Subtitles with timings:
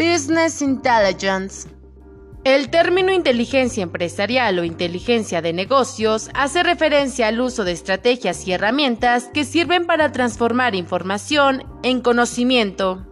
[0.00, 1.68] Business Intelligence.
[2.44, 8.52] El término inteligencia empresarial o inteligencia de negocios hace referencia al uso de estrategias y
[8.52, 13.06] herramientas que sirven para transformar información en conocimiento,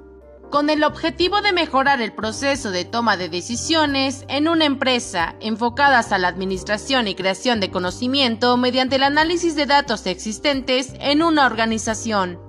[0.49, 6.11] con el objetivo de mejorar el proceso de toma de decisiones en una empresa enfocadas
[6.13, 11.45] a la administración y creación de conocimiento mediante el análisis de datos existentes en una
[11.45, 12.41] organización.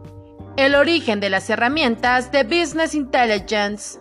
[0.56, 4.00] El origen de las herramientas de Business Intelligence.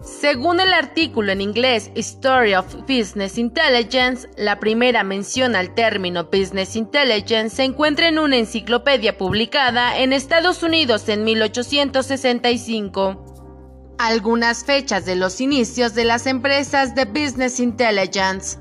[0.00, 6.76] Según el artículo en inglés Story of Business Intelligence, la primera mención al término Business
[6.76, 13.96] Intelligence se encuentra en una enciclopedia publicada en Estados Unidos en 1865.
[13.98, 18.56] Algunas fechas de los inicios de las empresas de Business Intelligence.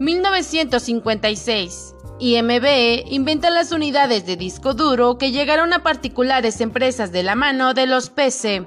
[0.00, 1.94] 1956.
[2.20, 7.72] IMB inventa las unidades de disco duro que llegaron a particulares empresas de la mano
[7.72, 8.66] de los PC.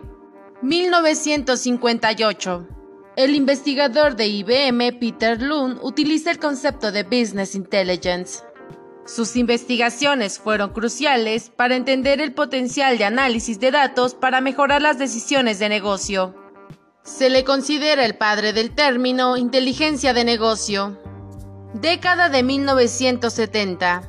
[0.62, 2.68] 1958.
[3.16, 8.44] El investigador de IBM, Peter Lund, utiliza el concepto de Business Intelligence.
[9.06, 15.00] Sus investigaciones fueron cruciales para entender el potencial de análisis de datos para mejorar las
[15.00, 16.36] decisiones de negocio.
[17.04, 20.96] Se le considera el padre del término inteligencia de negocio.
[21.74, 24.08] Década de 1970.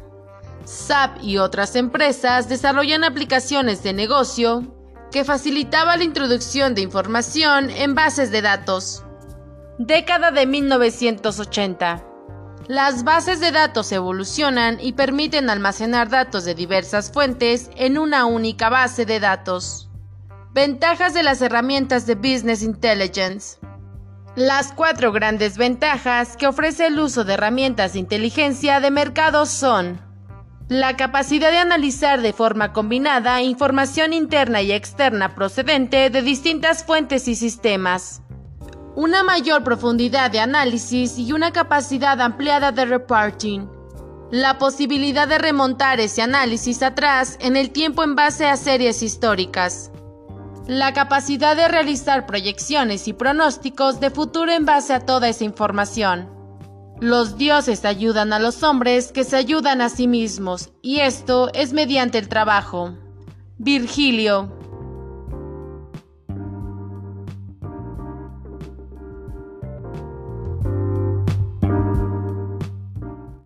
[0.66, 4.81] SAP y otras empresas desarrollan aplicaciones de negocio
[5.12, 9.04] que facilitaba la introducción de información en bases de datos.
[9.78, 12.04] Década de 1980.
[12.66, 18.70] Las bases de datos evolucionan y permiten almacenar datos de diversas fuentes en una única
[18.70, 19.88] base de datos.
[20.52, 23.58] Ventajas de las herramientas de Business Intelligence.
[24.34, 30.11] Las cuatro grandes ventajas que ofrece el uso de herramientas de inteligencia de mercado son
[30.80, 37.28] la capacidad de analizar de forma combinada información interna y externa procedente de distintas fuentes
[37.28, 38.22] y sistemas.
[38.94, 43.66] Una mayor profundidad de análisis y una capacidad ampliada de reporting.
[44.30, 49.90] La posibilidad de remontar ese análisis atrás en el tiempo en base a series históricas.
[50.66, 56.41] La capacidad de realizar proyecciones y pronósticos de futuro en base a toda esa información.
[57.02, 61.72] Los dioses ayudan a los hombres que se ayudan a sí mismos, y esto es
[61.72, 62.96] mediante el trabajo.
[63.58, 64.61] Virgilio